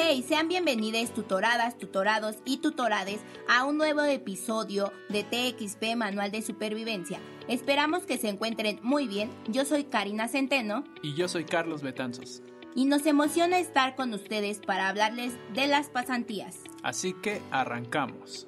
[0.00, 6.40] Hey, sean bienvenidos tutoradas, tutorados y tutorades a un nuevo episodio de TXP Manual de
[6.40, 7.18] Supervivencia.
[7.48, 9.28] Esperamos que se encuentren muy bien.
[9.48, 10.84] Yo soy Karina Centeno.
[11.02, 12.44] Y yo soy Carlos Betanzos.
[12.76, 16.60] Y nos emociona estar con ustedes para hablarles de las pasantías.
[16.84, 18.46] Así que arrancamos.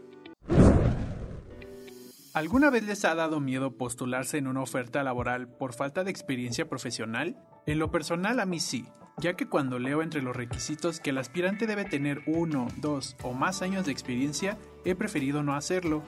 [2.33, 6.69] ¿Alguna vez les ha dado miedo postularse en una oferta laboral por falta de experiencia
[6.69, 7.37] profesional?
[7.67, 8.87] En lo personal a mí sí
[9.19, 13.33] ya que cuando leo entre los requisitos que el aspirante debe tener uno, dos o
[13.33, 16.03] más años de experiencia, he preferido no hacerlo.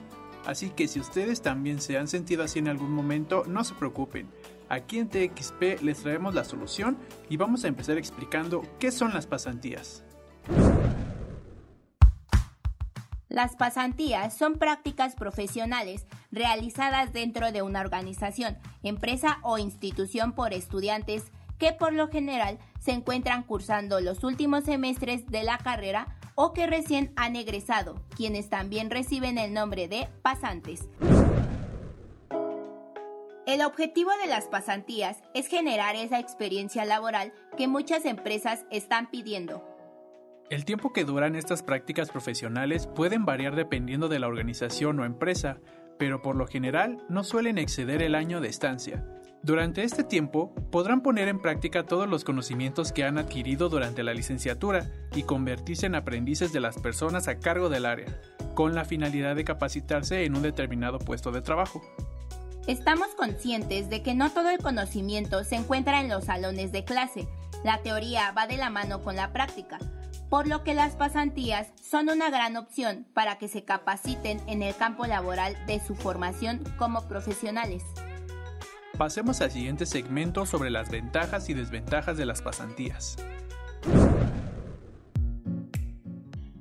[0.45, 4.29] Así que si ustedes también se han sentido así en algún momento, no se preocupen.
[4.69, 6.97] Aquí en TXP les traemos la solución
[7.29, 10.03] y vamos a empezar explicando qué son las pasantías.
[13.29, 21.31] Las pasantías son prácticas profesionales realizadas dentro de una organización, empresa o institución por estudiantes
[21.57, 26.67] que por lo general se encuentran cursando los últimos semestres de la carrera o que
[26.67, 30.89] recién han egresado, quienes también reciben el nombre de pasantes.
[33.45, 39.63] El objetivo de las pasantías es generar esa experiencia laboral que muchas empresas están pidiendo.
[40.49, 45.59] El tiempo que duran estas prácticas profesionales pueden variar dependiendo de la organización o empresa,
[45.97, 49.05] pero por lo general no suelen exceder el año de estancia.
[49.43, 54.13] Durante este tiempo podrán poner en práctica todos los conocimientos que han adquirido durante la
[54.13, 58.07] licenciatura y convertirse en aprendices de las personas a cargo del área,
[58.53, 61.81] con la finalidad de capacitarse en un determinado puesto de trabajo.
[62.67, 67.27] Estamos conscientes de que no todo el conocimiento se encuentra en los salones de clase.
[67.65, 69.77] La teoría va de la mano con la práctica,
[70.29, 74.73] por lo que las pasantías son una gran opción para que se capaciten en el
[74.73, 77.83] campo laboral de su formación como profesionales.
[78.97, 83.17] Pasemos al siguiente segmento sobre las ventajas y desventajas de las pasantías.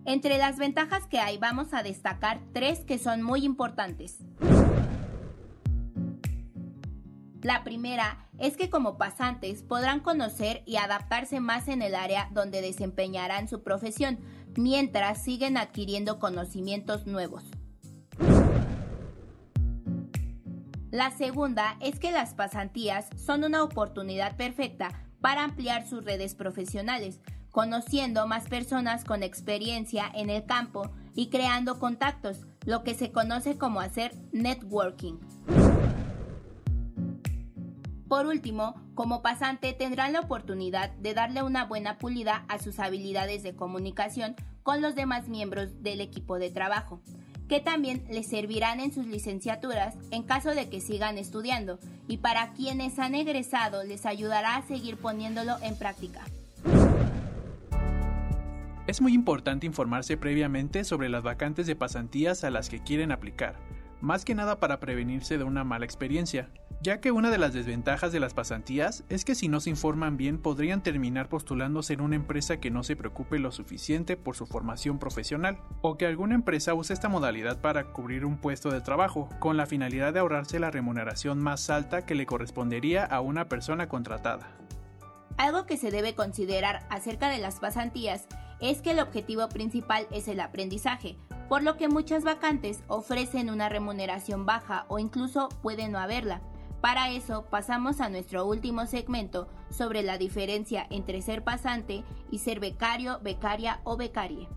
[0.06, 4.16] Entre las ventajas que hay vamos a destacar tres que son muy importantes.
[7.42, 12.62] La primera es que como pasantes podrán conocer y adaptarse más en el área donde
[12.62, 14.19] desempeñarán su profesión,
[14.56, 17.44] mientras siguen adquiriendo conocimientos nuevos.
[20.92, 24.91] La segunda es que las pasantías son una oportunidad perfecta
[25.22, 27.19] para ampliar sus redes profesionales,
[27.50, 33.56] conociendo más personas con experiencia en el campo y creando contactos, lo que se conoce
[33.56, 35.14] como hacer networking.
[38.06, 43.42] Por último, como pasante tendrán la oportunidad de darle una buena pulida a sus habilidades
[43.42, 47.00] de comunicación con los demás miembros del equipo de trabajo
[47.53, 52.55] que también les servirán en sus licenciaturas en caso de que sigan estudiando y para
[52.55, 56.25] quienes han egresado les ayudará a seguir poniéndolo en práctica.
[58.87, 63.57] Es muy importante informarse previamente sobre las vacantes de pasantías a las que quieren aplicar,
[64.01, 66.49] más que nada para prevenirse de una mala experiencia
[66.82, 70.16] ya que una de las desventajas de las pasantías es que si no se informan
[70.16, 74.47] bien podrían terminar postulándose en una empresa que no se preocupe lo suficiente por su
[74.47, 79.28] formación profesional, o que alguna empresa use esta modalidad para cubrir un puesto de trabajo,
[79.38, 83.88] con la finalidad de ahorrarse la remuneración más alta que le correspondería a una persona
[83.88, 84.50] contratada.
[85.37, 88.26] Algo que se debe considerar acerca de las pasantías
[88.60, 91.16] es que el objetivo principal es el aprendizaje,
[91.48, 96.41] por lo que muchas vacantes ofrecen una remuneración baja o incluso pueden no haberla.
[96.82, 102.59] Para eso pasamos a nuestro último segmento sobre la diferencia entre ser pasante y ser
[102.59, 104.48] becario, becaria o becarie.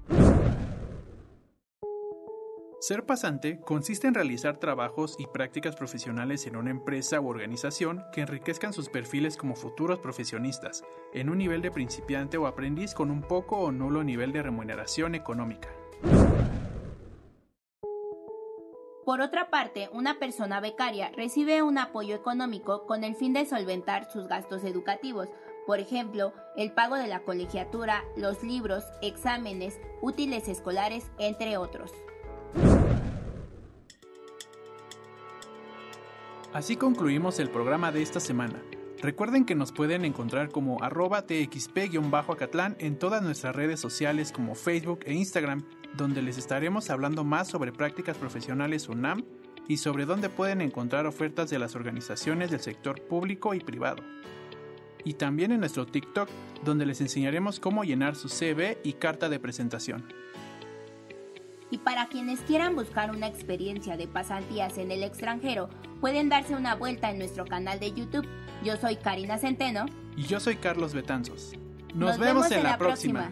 [2.82, 8.22] Ser pasante consiste en realizar trabajos y prácticas profesionales en una empresa u organización que
[8.22, 10.84] enriquezcan sus perfiles como futuros profesionistas,
[11.14, 15.14] en un nivel de principiante o aprendiz con un poco o nulo nivel de remuneración
[15.14, 15.70] económica.
[19.16, 24.12] Por otra parte, una persona becaria recibe un apoyo económico con el fin de solventar
[24.12, 25.30] sus gastos educativos,
[25.66, 31.94] por ejemplo, el pago de la colegiatura, los libros, exámenes, útiles escolares, entre otros.
[36.52, 38.62] Así concluimos el programa de esta semana.
[39.06, 45.02] Recuerden que nos pueden encontrar como arroba txp-acatlán en todas nuestras redes sociales como Facebook
[45.06, 45.64] e Instagram
[45.96, 49.24] donde les estaremos hablando más sobre prácticas profesionales UNAM
[49.68, 54.02] y sobre dónde pueden encontrar ofertas de las organizaciones del sector público y privado.
[55.04, 56.28] Y también en nuestro TikTok,
[56.64, 60.04] donde les enseñaremos cómo llenar su CV y carta de presentación.
[61.70, 65.70] Y para quienes quieran buscar una experiencia de pasantías en el extranjero,
[66.02, 68.28] pueden darse una vuelta en nuestro canal de YouTube.
[68.66, 69.86] Yo soy Karina Centeno.
[70.18, 71.54] Y yo soy Carlos Betanzos.
[71.94, 73.30] Nos, vemos, en, la, próxima.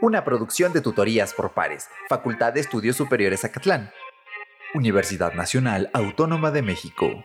[0.00, 3.90] Una producción de tutorías por pares, Facultad de Estudios Superiores Acatlán.
[4.72, 7.24] Universidad Nacional Autónoma de México.